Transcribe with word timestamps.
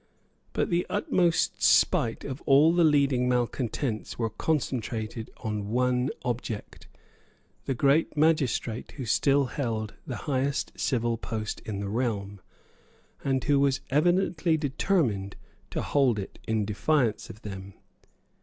But 0.53 0.71
the 0.71 0.87
utmost 0.89 1.61
spite 1.61 2.23
of 2.25 2.41
all 2.47 2.73
the 2.73 2.83
leading 2.83 3.29
malecontents 3.29 4.17
were 4.17 4.31
concentrated 4.31 5.29
on 5.43 5.69
one 5.69 6.09
object, 6.25 6.87
the 7.65 7.75
great 7.75 8.17
magistrate 8.17 8.93
who 8.93 9.05
still 9.05 9.45
held 9.45 9.93
the 10.07 10.15
highest 10.25 10.71
civil 10.75 11.19
post 11.19 11.59
in 11.67 11.81
the 11.81 11.87
realm, 11.89 12.41
and 13.23 13.43
who 13.43 13.59
was 13.59 13.81
evidently 13.91 14.57
determined 14.57 15.35
to 15.69 15.83
hold 15.83 16.17
it 16.17 16.39
in 16.47 16.65
defiance 16.65 17.29
of 17.29 17.43
them. 17.43 17.75